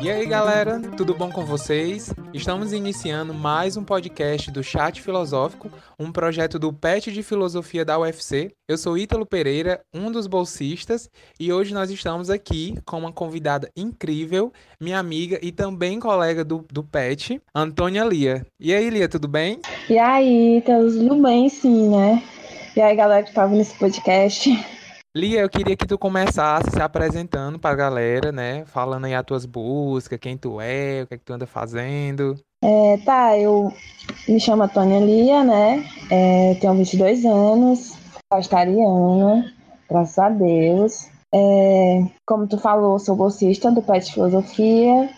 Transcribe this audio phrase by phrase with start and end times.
[0.00, 2.14] E aí, galera, tudo bom com vocês?
[2.32, 5.68] Estamos iniciando mais um podcast do Chat Filosófico,
[5.98, 8.52] um projeto do PET de Filosofia da UFC.
[8.68, 13.68] Eu sou Ítalo Pereira, um dos bolsistas, e hoje nós estamos aqui com uma convidada
[13.76, 18.46] incrível, minha amiga e também colega do, do PET, Antônia Lia.
[18.60, 19.58] E aí, Lia, tudo bem?
[19.90, 22.22] E aí, Ítalo, tudo bem sim, né?
[22.76, 24.50] E aí, galera que tá nesse podcast.
[25.16, 28.64] Lia, eu queria que tu começasse se apresentando pra galera, né?
[28.66, 32.36] Falando aí as tuas buscas, quem tu é, o que é que tu anda fazendo.
[32.60, 33.72] É, tá, eu
[34.28, 35.88] me chamo Tônia Lia, né?
[36.10, 37.96] É, tenho 22 anos,
[38.32, 39.54] vegetariana,
[39.88, 41.06] graças a Deus.
[41.32, 45.08] É, como tu falou, sou bolsista do PET Filosofia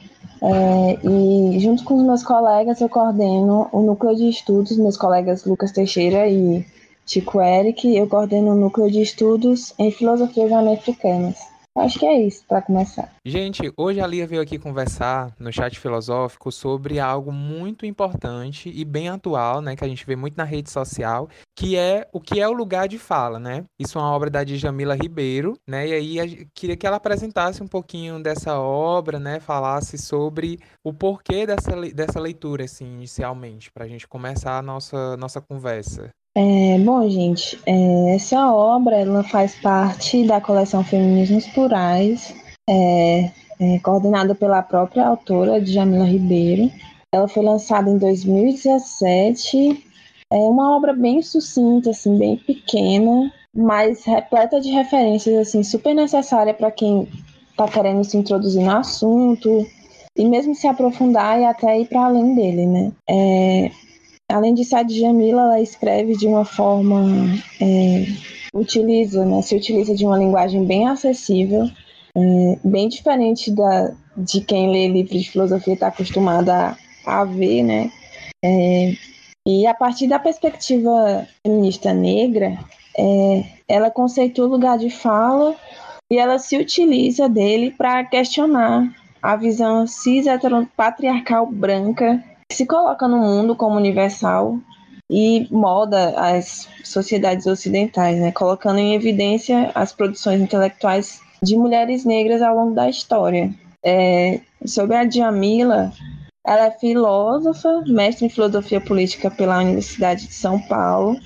[0.42, 5.46] é, e junto com os meus colegas eu coordeno o núcleo de estudos, meus colegas
[5.46, 6.66] Lucas Teixeira e
[7.06, 11.38] Chico Eric, eu coordeno o núcleo de estudos em filosofias americanas.
[11.76, 13.12] Acho que é isso para começar.
[13.24, 18.82] Gente, hoje a Lia veio aqui conversar no chat filosófico sobre algo muito importante e
[18.82, 22.40] bem atual, né, que a gente vê muito na rede social, que é o que
[22.40, 23.64] é o lugar de fala, né?
[23.78, 25.86] Isso é uma obra da Djamila Ribeiro, né?
[25.86, 31.46] E aí queria que ela apresentasse um pouquinho dessa obra, né, falasse sobre o porquê
[31.46, 36.10] dessa, dessa leitura assim inicialmente, para a gente começar a nossa nossa conversa.
[36.38, 42.34] É, bom, gente, é, essa obra ela faz parte da coleção Feminismos Plurais,
[42.68, 46.70] é, é, coordenada pela própria autora, Jamila Ribeiro.
[47.10, 49.82] Ela foi lançada em 2017.
[50.30, 56.52] É uma obra bem sucinta, assim, bem pequena, mas repleta de referências, assim, super necessária
[56.52, 57.08] para quem
[57.50, 59.66] está querendo se introduzir no assunto
[60.14, 62.92] e mesmo se aprofundar e até ir para além dele, né?
[63.08, 63.70] É,
[64.28, 67.04] Além de a Djamila, ela escreve de uma forma,
[67.60, 68.06] é,
[68.52, 71.70] utiliza, né, se utiliza de uma linguagem bem acessível,
[72.16, 77.62] é, bem diferente da, de quem lê livros de filosofia está acostumada a, a, ver,
[77.62, 77.90] né?
[78.44, 78.92] É,
[79.46, 82.58] e a partir da perspectiva feminista negra,
[82.98, 85.54] é, ela conceitua o lugar de fala
[86.10, 88.92] e ela se utiliza dele para questionar
[89.22, 94.58] a visão cis heteropatriarcal branca se coloca no mundo como universal
[95.10, 102.42] e molda as sociedades ocidentais, né, colocando em evidência as produções intelectuais de mulheres negras
[102.42, 103.54] ao longo da história.
[103.84, 105.92] É, sobre a Djamila,
[106.44, 111.16] ela é filósofa, mestre em filosofia política pela Universidade de São Paulo,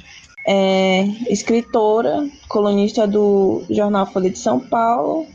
[0.47, 5.27] é escritora, colunista do jornal Folha de São Paulo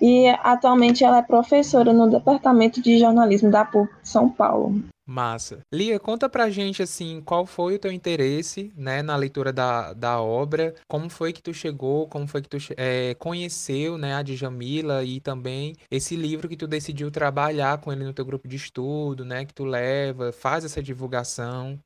[0.00, 4.82] e atualmente ela é professora no Departamento de Jornalismo da PUC São Paulo.
[5.06, 5.60] Massa.
[5.72, 10.20] Lia, conta pra gente, assim, qual foi o teu interesse, né, na leitura da, da
[10.20, 15.04] obra, como foi que tu chegou, como foi que tu é, conheceu, né, a Djamila
[15.04, 19.24] e também esse livro que tu decidiu trabalhar com ele no teu grupo de estudo,
[19.24, 21.78] né, que tu leva, faz essa divulgação.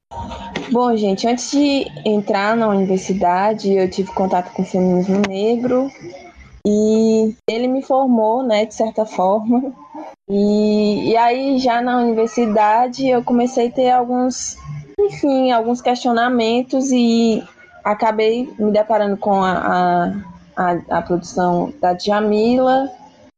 [0.72, 5.90] Bom, gente, antes de entrar na universidade, eu tive contato com o feminismo negro
[6.66, 9.72] e ele me formou, né, de certa forma,
[10.28, 14.56] e, e aí, já na universidade, eu comecei a ter alguns,
[14.98, 17.42] enfim, alguns questionamentos e
[17.82, 20.12] acabei me deparando com a, a,
[20.56, 22.88] a, a produção da Djamila.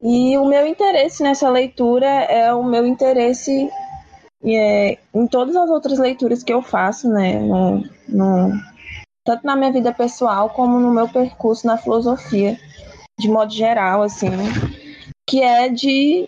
[0.03, 3.71] E o meu interesse nessa leitura é o meu interesse
[4.44, 7.38] é, em todas as outras leituras que eu faço, né?
[7.38, 8.53] No, no,
[9.25, 12.59] tanto na minha vida pessoal como no meu percurso na filosofia,
[13.22, 14.31] de modo geral, assim,
[15.27, 16.27] que é de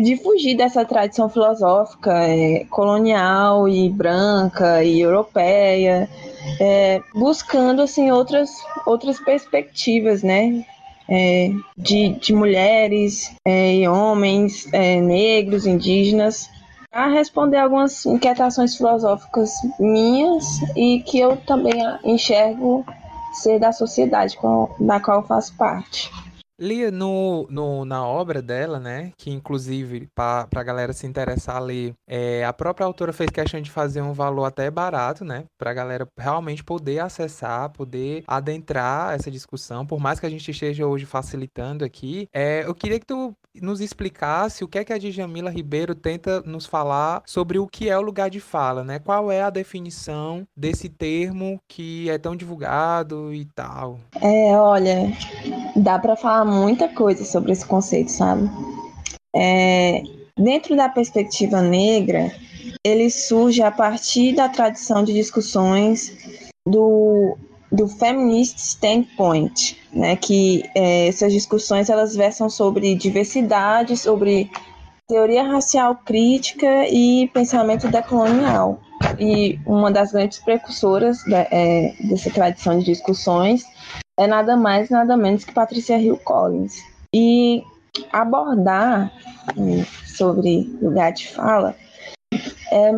[0.00, 6.08] de fugir dessa tradição filosófica é, colonial e branca e europeia,
[6.60, 8.50] é, buscando assim outras
[8.86, 10.64] outras perspectivas, né?
[11.08, 16.48] É, de, de mulheres é, e homens é, negros, indígenas,
[16.92, 20.44] a responder algumas inquietações filosóficas minhas
[20.76, 22.86] e que eu também enxergo
[23.34, 26.10] ser da sociedade com, da qual faço parte.
[26.62, 31.60] Lia, no, no, na obra dela, né, que inclusive, para a galera se interessar a
[31.60, 35.72] ler, é, a própria autora fez questão de fazer um valor até barato, né, para
[35.72, 40.86] a galera realmente poder acessar, poder adentrar essa discussão, por mais que a gente esteja
[40.86, 44.98] hoje facilitando aqui, é, eu queria que tu nos explicasse o que é que a
[44.98, 49.32] Djamila Ribeiro tenta nos falar sobre o que é o lugar de fala, né, qual
[49.32, 53.98] é a definição desse termo que é tão divulgado e tal.
[54.20, 55.12] É, olha,
[55.76, 58.50] dá para falar muita coisa sobre esse conceito, sabe?
[59.34, 60.02] É,
[60.36, 62.30] dentro da perspectiva negra,
[62.84, 66.12] ele surge a partir da tradição de discussões
[66.66, 67.36] do
[67.72, 74.50] do Feminist Standpoint, né, que é, essas discussões elas versam sobre diversidade, sobre
[75.08, 78.78] teoria racial crítica e pensamento decolonial.
[79.18, 83.64] E uma das grandes precursoras da, é, dessa tradição de discussões
[84.18, 86.82] é nada mais nada menos que Patricia Hill Collins.
[87.14, 87.62] E
[88.12, 89.12] abordar
[89.50, 91.74] é, sobre lugar de fala
[92.70, 92.90] é,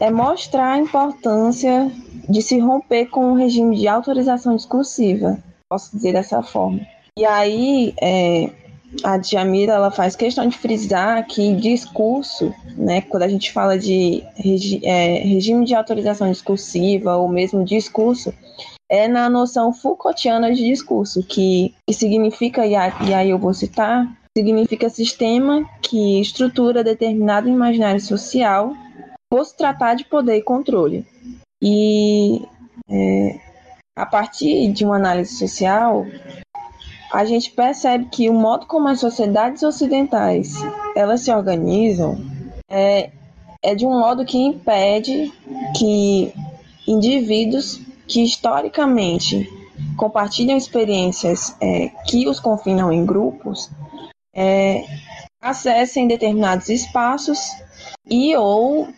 [0.00, 1.90] é mostrar a importância
[2.28, 5.38] de se romper com o regime de autorização discursiva,
[5.68, 6.80] posso dizer dessa forma.
[7.18, 8.50] E aí, é,
[9.04, 14.24] a Djamila ela faz questão de frisar que discurso, né, quando a gente fala de
[14.34, 18.32] regi é, regime de autorização discursiva ou mesmo discurso,
[18.90, 24.90] é na noção Foucaultiana de discurso, que, que significa, e aí eu vou citar, significa
[24.90, 28.74] sistema que estrutura determinado imaginário social,
[29.30, 31.06] posto tratar de poder e controle.
[31.62, 32.42] E
[32.88, 33.38] é,
[33.96, 36.04] a partir de uma análise social,
[37.12, 40.54] a gente percebe que o modo como as sociedades ocidentais
[40.96, 42.18] elas se organizam
[42.68, 43.10] é,
[43.62, 45.32] é de um modo que impede
[45.76, 46.32] que
[46.86, 47.80] indivíduos
[48.10, 49.48] que historicamente
[49.96, 53.70] compartilham experiências é, que os confinam em grupos
[54.34, 54.84] é,
[55.40, 57.38] acessem determinados espaços
[58.08, 58.88] e ou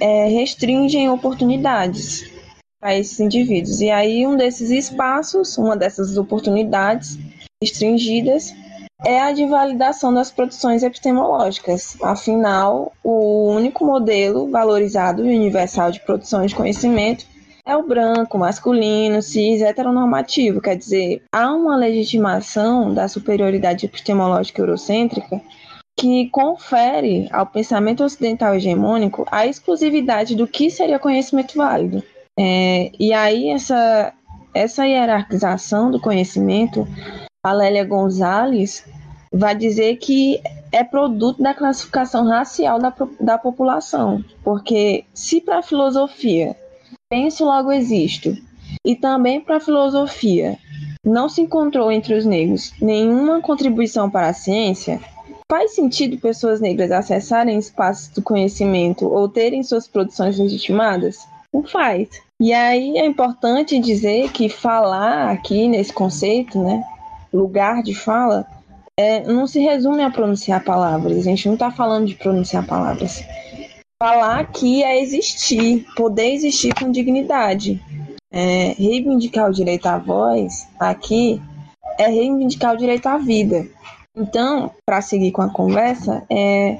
[0.00, 2.32] é, restringem oportunidades
[2.80, 3.82] para esses indivíduos.
[3.82, 7.18] E aí um desses espaços, uma dessas oportunidades
[7.62, 8.54] restringidas
[9.04, 11.96] é a de validação das produções epistemológicas.
[12.02, 17.26] Afinal, o único modelo valorizado e universal de produção de conhecimento
[17.64, 20.60] é o branco, masculino, cis, heteronormativo.
[20.60, 25.40] Quer dizer, há uma legitimação da superioridade epistemológica eurocêntrica
[25.96, 32.02] que confere ao pensamento ocidental hegemônico a exclusividade do que seria conhecimento válido.
[32.38, 34.12] É, e aí essa,
[34.54, 36.88] essa hierarquização do conhecimento,
[37.44, 38.84] a Lélia Gonzalez
[39.32, 40.40] vai dizer que
[40.72, 46.56] é produto da classificação racial da, da população, porque se para a filosofia
[47.12, 48.34] penso logo existo,
[48.82, 50.56] e também para a filosofia
[51.04, 54.98] não se encontrou entre os negros nenhuma contribuição para a ciência,
[55.50, 61.28] Faz sentido pessoas negras acessarem espaços do conhecimento ou terem suas produções legitimadas?
[61.52, 62.08] Não faz.
[62.40, 66.82] E aí é importante dizer que falar aqui nesse conceito, né,
[67.30, 68.46] lugar de fala,
[68.98, 71.18] é, não se resume a pronunciar palavras.
[71.18, 73.22] A gente não está falando de pronunciar palavras.
[74.02, 77.80] Falar aqui é existir, poder existir com dignidade.
[78.32, 81.40] É, reivindicar o direito à voz aqui
[81.96, 83.64] é reivindicar o direito à vida.
[84.16, 86.78] Então, para seguir com a conversa, é,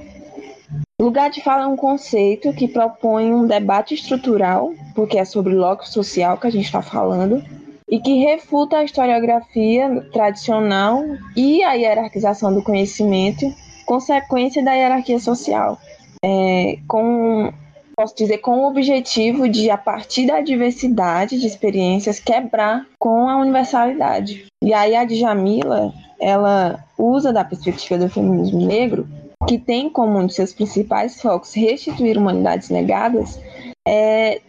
[1.00, 5.60] lugar de fala é um conceito que propõe um debate estrutural, porque é sobre o
[5.60, 7.40] locus social que a gente está falando,
[7.88, 11.04] e que refuta a historiografia tradicional
[11.36, 13.54] e a hierarquização do conhecimento,
[13.86, 15.78] consequência da hierarquia social,
[16.24, 17.52] é, com
[17.94, 23.36] posso dizer, com o objetivo de, a partir da diversidade de experiências, quebrar com a
[23.36, 24.46] universalidade.
[24.62, 29.06] E aí a Djamila, ela usa da perspectiva do feminismo negro,
[29.46, 33.38] que tem como um de seus principais focos restituir humanidades negadas,
[33.86, 34.40] é,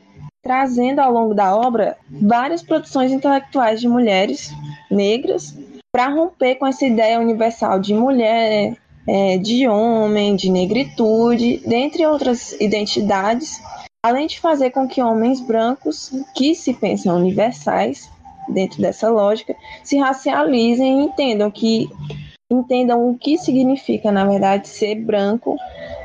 [0.41, 4.51] trazendo ao longo da obra várias produções intelectuais de mulheres
[4.89, 5.57] negras
[5.91, 8.75] para romper com essa ideia universal de mulher,
[9.07, 13.61] é, de homem, de negritude, dentre outras identidades,
[14.03, 18.09] além de fazer com que homens brancos, que se pensam universais,
[18.49, 21.89] dentro dessa lógica, se racializem e entendam que
[22.51, 25.57] entendam o que significa, na verdade, ser branco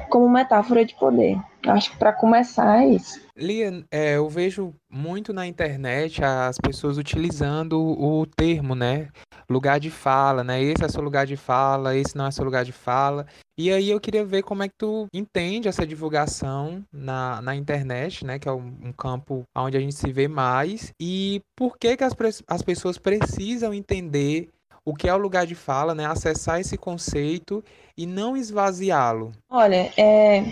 [0.08, 1.38] como metáfora de poder.
[1.66, 3.20] Acho que para começar é isso.
[3.36, 9.08] Lia, é, eu vejo muito na internet as pessoas utilizando o termo, né?
[9.48, 10.62] Lugar de fala, né?
[10.62, 13.26] Esse é seu lugar de fala, esse não é seu lugar de fala.
[13.56, 18.24] E aí eu queria ver como é que tu entende essa divulgação na, na internet,
[18.24, 18.38] né?
[18.38, 20.92] Que é um, um campo onde a gente se vê mais.
[21.00, 22.14] E por que, que as,
[22.46, 24.48] as pessoas precisam entender
[24.88, 26.06] o que é o lugar de fala, né?
[26.06, 27.62] Acessar esse conceito
[27.96, 29.32] e não esvaziá-lo.
[29.50, 30.42] Olha, é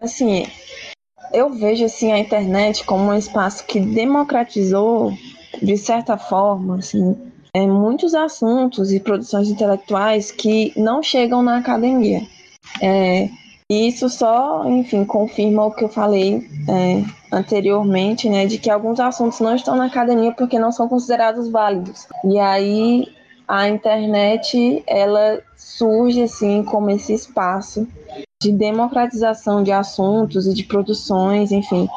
[0.00, 0.46] assim,
[1.32, 5.12] eu vejo assim a internet como um espaço que democratizou
[5.62, 7.16] de certa forma, assim,
[7.54, 12.22] é, muitos assuntos e produções intelectuais que não chegam na academia.
[12.82, 13.28] É,
[13.70, 18.98] e isso só, enfim, confirma o que eu falei é, anteriormente, né, de que alguns
[18.98, 22.08] assuntos não estão na academia porque não são considerados válidos.
[22.24, 23.15] E aí
[23.46, 27.86] a internet ela surge assim como esse espaço
[28.40, 31.88] de democratização de assuntos e de produções, enfim.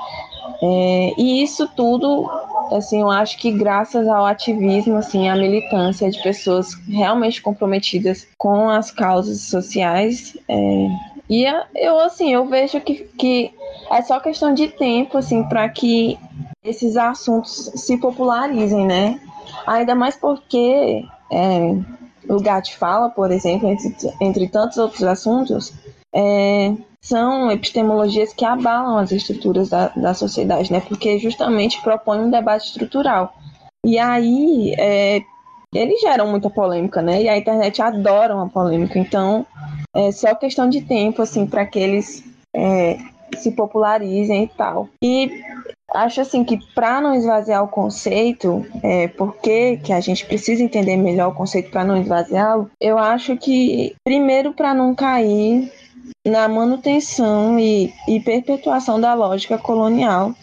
[0.62, 2.30] É, e isso tudo
[2.72, 8.70] assim, eu acho que graças ao ativismo, assim, à militância de pessoas realmente comprometidas com
[8.70, 10.88] as causas sociais, é,
[11.30, 13.54] e eu, assim, eu vejo que, que
[13.92, 16.18] é só questão de tempo, assim, para que
[16.64, 19.22] esses assuntos se popularizem, né?
[19.68, 21.76] Ainda mais porque é,
[22.28, 25.74] lugar de fala, por exemplo, entre, entre tantos outros assuntos,
[26.14, 30.82] é, são epistemologias que abalam as estruturas da, da sociedade, né?
[30.82, 33.34] Porque justamente propõem um debate estrutural.
[33.86, 35.22] E aí é,
[35.74, 37.22] eles geram muita polêmica, né?
[37.24, 39.00] E a internet adora uma polêmica.
[39.00, 39.46] Então
[39.94, 42.24] é só questão de tempo, assim, para que eles
[42.56, 42.98] é,
[43.38, 44.90] se popularizem e tal.
[45.04, 45.42] E
[45.94, 50.98] acho assim que para não esvaziar o conceito, é, porque que a gente precisa entender
[50.98, 55.72] melhor o conceito para não esvaziá-lo, eu acho que primeiro para não cair
[56.28, 60.34] na manutenção e, e perpetuação da lógica colonial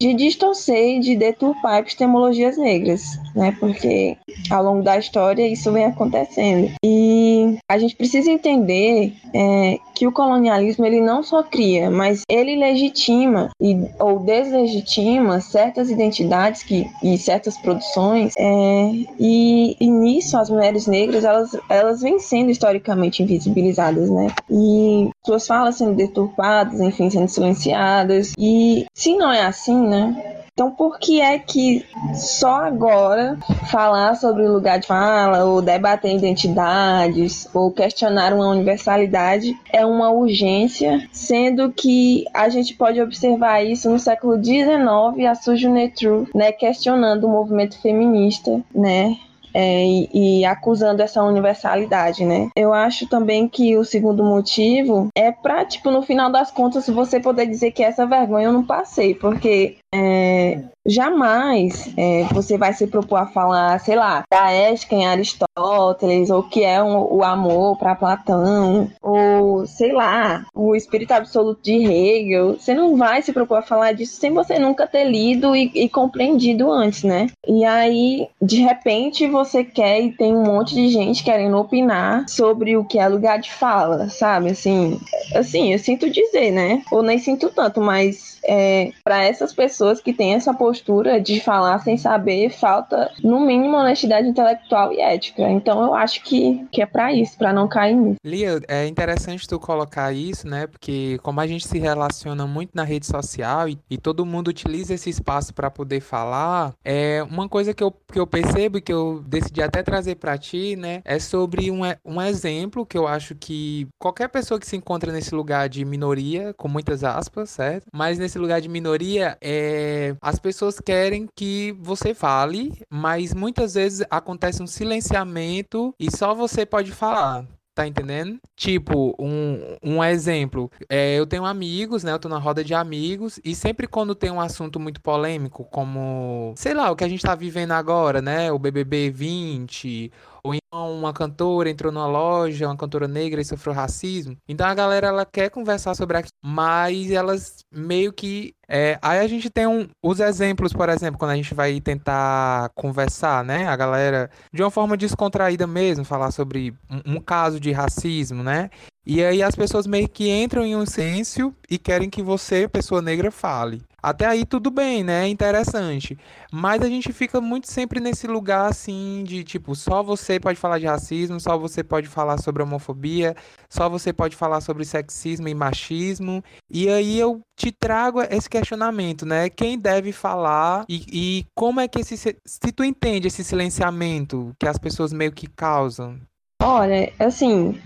[0.00, 3.56] de distorcer e de deturpar epistemologias negras, né?
[3.58, 4.16] Porque
[4.50, 6.72] ao longo da história isso vem acontecendo.
[6.84, 12.56] E a gente precisa entender é, que o colonialismo ele não só cria, mas ele
[12.56, 18.34] legitima e, ou deslegitima certas identidades que, e certas produções.
[18.36, 24.28] É, e, e nisso as mulheres negras elas, elas vêm sendo historicamente invisibilizadas, né?
[24.50, 28.32] E suas falas sendo deturpadas, enfim, sendo silenciadas.
[28.38, 30.43] E se não é assim, né?
[30.56, 31.84] Então, por que é que
[32.14, 33.36] só agora
[33.72, 40.12] falar sobre o lugar de fala, ou debater identidades, ou questionar uma universalidade é uma
[40.12, 46.52] urgência, sendo que a gente pode observar isso no século XIX, a Sujo Netru, né,
[46.52, 49.16] questionando o movimento feminista, né,
[49.54, 52.50] é, e, e, acusando essa universalidade, né?
[52.56, 57.20] Eu acho também que o segundo motivo é para, tipo, no final das contas, você
[57.20, 62.86] poder dizer que essa vergonha eu não passei, porque é, jamais é, você vai se
[62.86, 67.78] propor a falar, sei lá, da ética em Aristóteles, ou que é um, o amor
[67.78, 72.54] para Platão, ou sei lá, o espírito absoluto de Hegel.
[72.54, 75.88] Você não vai se propor a falar disso sem você nunca ter lido e, e
[75.88, 77.28] compreendido antes, né?
[77.46, 82.76] E aí, de repente, você quer e tem um monte de gente querendo opinar sobre
[82.76, 84.50] o que é lugar de fala, sabe?
[84.50, 85.00] Assim,
[85.34, 86.82] assim, eu sinto dizer, né?
[86.90, 90.73] Ou nem sinto tanto, mas é, para essas pessoas que têm essa postura
[91.22, 95.50] de falar sem saber, falta no mínimo honestidade intelectual e ética.
[95.50, 98.18] Então eu acho que, que é para isso, para não cair nisso.
[98.24, 100.66] Lia, é interessante tu colocar isso, né?
[100.66, 104.94] Porque como a gente se relaciona muito na rede social e, e todo mundo utiliza
[104.94, 108.92] esse espaço para poder falar, é uma coisa que eu, que eu percebo e que
[108.92, 111.02] eu decidi até trazer para ti, né?
[111.04, 115.34] É sobre um, um exemplo que eu acho que qualquer pessoa que se encontra nesse
[115.34, 117.86] lugar de minoria, com muitas aspas, certo?
[117.92, 124.06] Mas nesse lugar de minoria, é, as pessoas querem que você fale, mas muitas vezes
[124.10, 127.46] acontece um silenciamento e só você pode falar.
[127.74, 128.38] Tá entendendo?
[128.54, 130.70] Tipo, um, um exemplo.
[130.88, 132.12] É, eu tenho amigos, né?
[132.12, 133.40] Eu tô na roda de amigos.
[133.44, 137.24] E sempre quando tem um assunto muito polêmico, como, sei lá, o que a gente
[137.24, 138.52] tá vivendo agora, né?
[138.52, 140.12] O BBB 20
[140.44, 144.36] ou então uma cantora entrou numa loja, uma cantora negra e sofreu racismo.
[144.46, 149.26] Então a galera ela quer conversar sobre aquilo, mas elas meio que é, aí a
[149.26, 153.66] gente tem um, os exemplos, por exemplo, quando a gente vai tentar conversar, né?
[153.66, 158.70] A galera, de uma forma descontraída mesmo, falar sobre um, um caso de racismo, né?
[159.06, 163.02] E aí as pessoas meio que entram em um silêncio e querem que você, pessoa
[163.02, 163.82] negra, fale.
[164.02, 165.24] Até aí tudo bem, né?
[165.24, 166.18] É interessante.
[166.52, 170.78] Mas a gente fica muito sempre nesse lugar assim de tipo, só você pode falar
[170.78, 173.34] de racismo, só você pode falar sobre homofobia,
[173.68, 176.42] só você pode falar sobre sexismo e machismo.
[176.70, 179.48] E aí eu te trago esse questionamento, né?
[179.48, 184.68] Quem deve falar e, e como é que esse se tu entende esse silenciamento que
[184.68, 186.18] as pessoas meio que causam?
[186.62, 187.78] Olha, assim,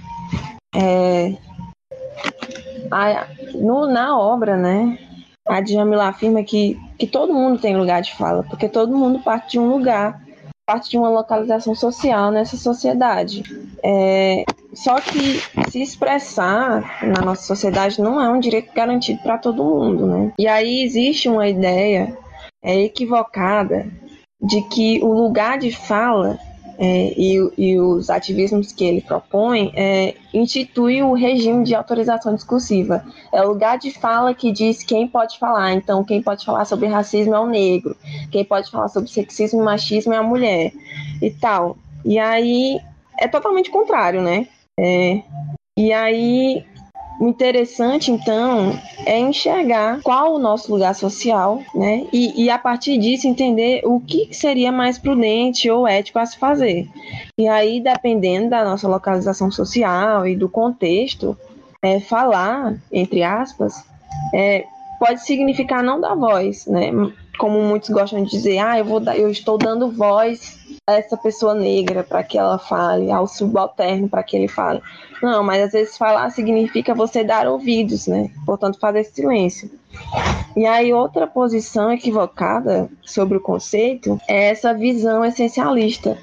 [0.74, 1.36] é,
[2.90, 4.98] a, no, na obra, né?
[5.48, 9.52] a Djamila afirma que, que todo mundo tem lugar de fala, porque todo mundo parte
[9.52, 10.20] de um lugar,
[10.66, 13.42] parte de uma localização social nessa sociedade.
[13.82, 14.44] É,
[14.74, 20.06] só que se expressar na nossa sociedade não é um direito garantido para todo mundo,
[20.06, 20.32] né?
[20.38, 22.14] E aí existe uma ideia
[22.62, 23.86] é, equivocada
[24.40, 26.38] de que o lugar de fala
[26.78, 33.04] é, e, e, os ativismos que ele propõe é, institui o regime de autorização discursiva.
[33.32, 35.72] É o lugar de fala que diz quem pode falar.
[35.72, 37.96] Então, quem pode falar sobre racismo é o negro,
[38.30, 40.72] quem pode falar sobre sexismo e machismo é a mulher
[41.20, 41.76] e tal.
[42.04, 42.78] E aí
[43.18, 44.46] é totalmente contrário, né?
[44.78, 45.20] É,
[45.76, 46.64] e aí
[47.20, 52.06] o interessante, então, é enxergar qual o nosso lugar social, né?
[52.12, 56.38] E, e, a partir disso entender o que seria mais prudente ou ético a se
[56.38, 56.88] fazer.
[57.36, 61.36] E aí, dependendo da nossa localização social e do contexto,
[61.82, 63.84] é, falar, entre aspas,
[64.32, 64.64] é,
[64.98, 66.90] pode significar não dar voz, né?
[67.38, 70.57] Como muitos gostam de dizer, ah, eu, vou dar, eu estou dando voz
[70.88, 74.80] a essa pessoa negra para que ela fale, ao subalterno para que ele fale.
[75.22, 78.30] Não, mas às vezes falar significa você dar ouvidos, né?
[78.46, 79.70] Portanto, fazer silêncio.
[80.56, 86.18] E aí, outra posição equivocada sobre o conceito é essa visão essencialista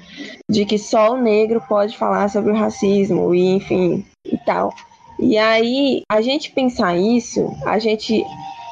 [0.48, 4.72] de que só o negro pode falar sobre o racismo e, enfim, e tal.
[5.18, 8.24] E aí, a gente pensar isso, a gente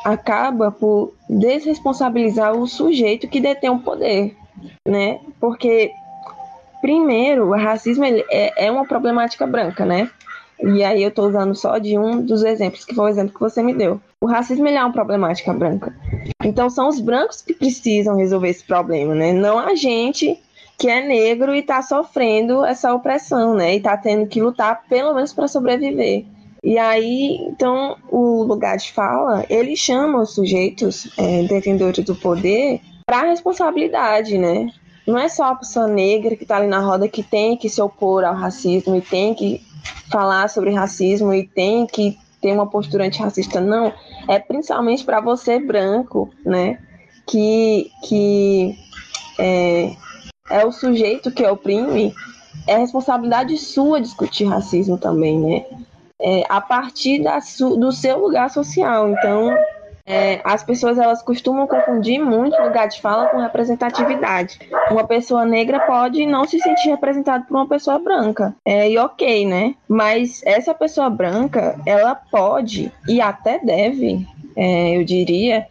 [0.05, 4.37] acaba por desresponsabilizar o sujeito que detém o poder,
[4.87, 5.19] né?
[5.45, 5.93] Porque
[6.85, 10.11] Primeiro, o racismo é, é uma problemática branca, né?
[10.63, 13.41] E aí eu estou usando só de um dos exemplos, que foi o exemplo que
[13.41, 13.99] você me deu.
[14.21, 15.97] O racismo é uma problemática branca.
[16.45, 19.33] Então são os brancos que precisam resolver esse problema, né?
[19.33, 20.39] Não a gente
[20.79, 23.73] que é negro e está sofrendo essa opressão, né?
[23.73, 26.27] E está tendo que lutar pelo menos para sobreviver.
[26.63, 32.79] E aí, então, o lugar de fala, ele chama os sujeitos é, detentores do poder
[33.07, 34.69] para a responsabilidade, né?
[35.07, 37.81] Não é só a pessoa negra que está ali na roda que tem que se
[37.81, 39.63] opor ao racismo e tem que
[40.11, 43.93] falar sobre racismo e tem que ter uma postura antirracista, não.
[44.29, 46.79] É principalmente para você branco, né?
[47.27, 48.77] Que, que
[49.39, 49.95] é,
[50.51, 52.15] é o sujeito que oprime,
[52.67, 55.65] é responsabilidade sua discutir racismo também, né?
[56.21, 59.11] É, a partir da, do seu lugar social.
[59.11, 59.57] Então,
[60.07, 64.59] é, as pessoas elas costumam confundir muito lugar de fala com representatividade.
[64.91, 69.47] Uma pessoa negra pode não se sentir representada por uma pessoa branca, é, e ok,
[69.47, 69.75] né?
[69.89, 75.67] Mas essa pessoa branca, ela pode e até deve, é, eu diria,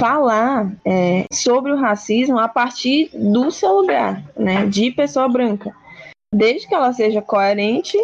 [0.00, 4.64] falar é, sobre o racismo a partir do seu lugar, né?
[4.64, 5.74] De pessoa branca,
[6.34, 7.98] desde que ela seja coerente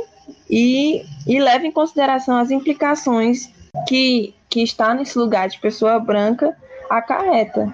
[0.48, 3.50] e, e leve em consideração as implicações
[3.88, 6.54] que que está nesse lugar de pessoa branca
[6.90, 7.72] acarreta.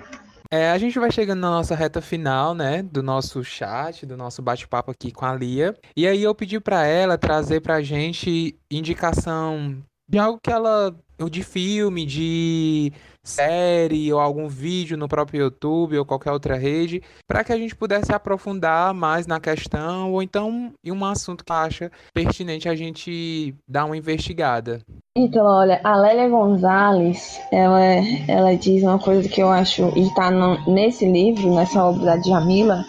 [0.51, 4.41] É, a gente vai chegando na nossa reta final, né, do nosso chat, do nosso
[4.41, 5.77] bate-papo aqui com a Lia.
[5.97, 10.95] E aí eu pedi para ela trazer pra gente indicação de algo que ela
[11.31, 12.93] de filme, de
[13.25, 17.75] série ou algum vídeo no próprio YouTube ou qualquer outra rede, para que a gente
[17.75, 23.55] pudesse aprofundar mais na questão ou então em um assunto que acha pertinente a gente
[23.67, 24.81] dar uma investigada.
[25.19, 27.81] Então, olha, a Lélia Gonzalez, ela,
[28.29, 30.31] ela diz uma coisa que eu acho, e está
[30.67, 32.85] nesse livro, nessa obra da Djamila,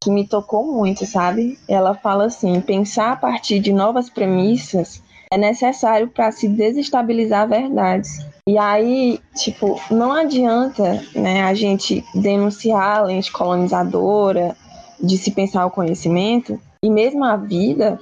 [0.00, 1.58] que me tocou muito, sabe?
[1.68, 8.24] Ela fala assim: pensar a partir de novas premissas é necessário para se desestabilizar verdades.
[8.48, 14.56] E aí, tipo, não adianta né, a gente denunciar a lente colonizadora,
[15.02, 17.98] de se pensar o conhecimento, e mesmo a vida,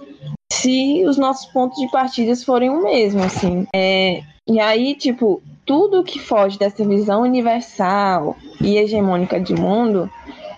[0.65, 3.67] se os nossos pontos de partida forem o mesmo, assim.
[3.75, 10.11] É, e aí, tipo, tudo que foge dessa visão universal e hegemônica de mundo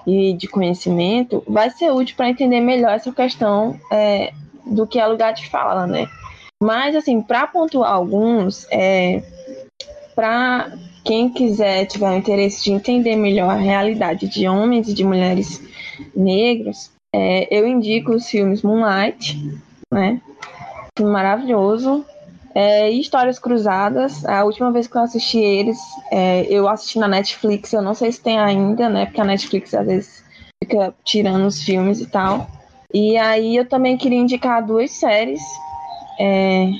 [0.06, 4.32] e de conhecimento vai ser útil para entender melhor essa questão é,
[4.64, 6.06] do que é lugar de fala, né?
[6.62, 9.24] Mas, assim, para pontuar alguns, é,
[10.14, 10.72] para
[11.04, 15.60] quem quiser, tiver o interesse de entender melhor a realidade de homens e de mulheres
[16.14, 19.36] negros, é, eu indico os filmes Moonlight,
[19.92, 20.20] né?
[21.00, 22.04] Maravilhoso.
[22.54, 25.78] É, Histórias Cruzadas, a última vez que eu assisti eles,
[26.10, 29.04] é, eu assisti na Netflix, eu não sei se tem ainda, né?
[29.04, 30.24] Porque a Netflix às vezes
[30.64, 32.46] fica tirando os filmes e tal.
[32.94, 35.42] E aí eu também queria indicar duas séries
[36.18, 36.70] é,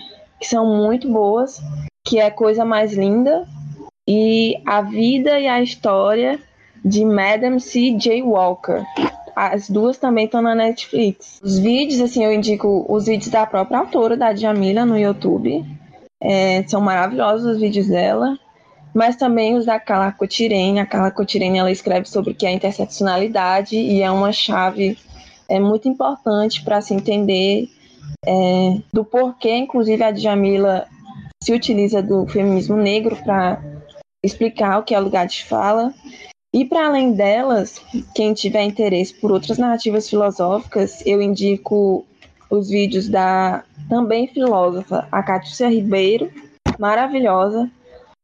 [0.40, 1.60] que são muito boas,
[2.04, 3.46] que é Coisa Mais Linda
[4.08, 6.40] e A Vida e a História
[6.82, 7.96] de Madam C.
[7.98, 8.22] J.
[8.22, 8.82] Walker.
[9.36, 11.38] As duas também estão na Netflix.
[11.42, 15.62] Os vídeos, assim, eu indico os vídeos da própria autora, da Jamila, no YouTube.
[16.18, 18.38] É, são maravilhosos os vídeos dela.
[18.94, 20.80] Mas também os da Carla Cotirene.
[20.80, 24.96] A Carla Cotirene, ela escreve sobre o que é interseccionalidade e é uma chave
[25.48, 27.68] é muito importante para se entender
[28.24, 30.86] é, do porquê, inclusive, a Djamila
[31.42, 33.62] se utiliza do feminismo negro para
[34.24, 35.94] explicar o que é lugar de fala.
[36.56, 37.82] E para além delas,
[38.14, 42.02] quem tiver interesse por outras narrativas filosóficas, eu indico
[42.48, 46.30] os vídeos da também filósofa, a Cátia Ribeiro,
[46.78, 47.70] maravilhosa,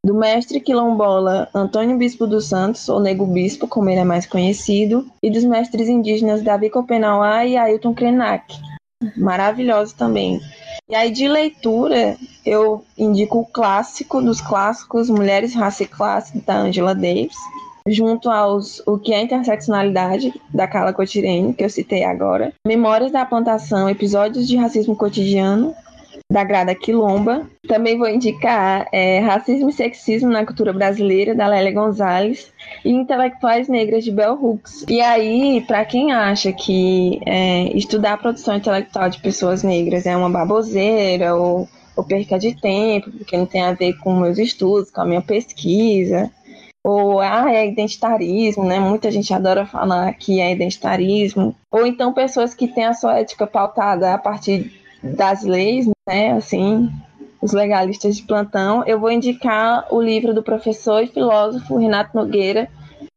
[0.02, 5.06] do mestre quilombola Antônio Bispo dos Santos, ou Nego Bispo, como ele é mais conhecido,
[5.22, 8.58] e dos mestres indígenas Davi Copenauá e Ailton Krenak,
[9.14, 10.40] maravilhosos também.
[10.88, 12.16] E aí, de leitura,
[12.46, 17.36] eu indico o clássico dos clássicos, Mulheres, Raça e Classe, da Angela Davis,
[17.88, 23.24] junto aos O que é Interseccionalidade, da Carla Cotirene, que eu citei agora, Memórias da
[23.24, 25.74] Plantação, Episódios de Racismo Cotidiano,
[26.30, 27.46] da Grada Quilomba.
[27.68, 32.50] Também vou indicar é, Racismo e Sexismo na Cultura Brasileira, da Lélia Gonzalez,
[32.84, 34.84] e Intelectuais Negras, de Bell Hooks.
[34.88, 40.16] E aí, para quem acha que é, estudar a produção intelectual de pessoas negras é
[40.16, 44.90] uma baboseira ou, ou perca de tempo, porque não tem a ver com meus estudos,
[44.90, 46.30] com a minha pesquisa,
[46.84, 48.80] ou ah, é identitarismo, né?
[48.80, 51.54] Muita gente adora falar que é identitarismo.
[51.70, 56.90] Ou então pessoas que têm a sua ética pautada a partir das leis, né, assim,
[57.40, 62.68] os legalistas de plantão, eu vou indicar o livro do professor e filósofo Renato Nogueira,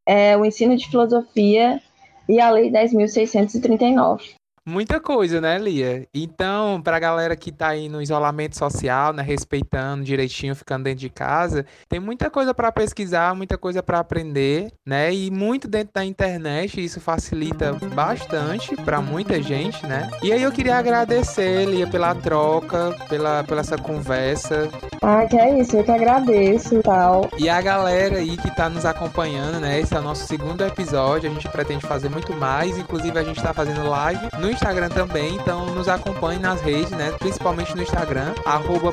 [0.06, 1.82] é, O Ensino de Filosofia
[2.28, 4.36] e a Lei 10.639.
[4.68, 6.08] Muita coisa, né, Lia?
[6.12, 11.10] Então, pra galera que tá aí no isolamento social, né, respeitando direitinho, ficando dentro de
[11.10, 15.14] casa, tem muita coisa para pesquisar, muita coisa para aprender, né?
[15.14, 20.10] E muito dentro da internet, isso facilita bastante para muita gente, né?
[20.24, 24.68] E aí eu queria agradecer, Lia, pela troca, pela, pela essa conversa.
[25.00, 27.30] Ah, que é isso, eu que agradeço tal.
[27.38, 29.80] E a galera aí que tá nos acompanhando, né?
[29.80, 33.40] Esse é o nosso segundo episódio, a gente pretende fazer muito mais, inclusive a gente
[33.40, 37.14] tá fazendo live no Instagram também, então nos acompanhe nas redes, né?
[37.20, 38.34] Principalmente no Instagram,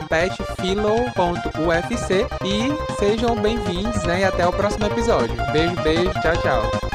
[0.09, 0.47] petfilo.ufc
[2.45, 4.21] e sejam bem-vindos, né?
[4.21, 5.35] E até o próximo episódio.
[5.53, 6.92] Beijo, beijo, tchau, tchau.